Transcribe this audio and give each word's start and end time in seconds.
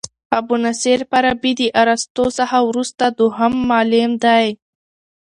ابو 0.37 0.55
نصر 0.65 0.99
فارابي 1.09 1.51
د 1.59 1.61
ارسطو 1.81 2.25
څخه 2.39 2.57
وروسته 2.69 3.05
دوهم 3.19 3.53
معلم 3.69 4.11
دئ. 4.23 4.47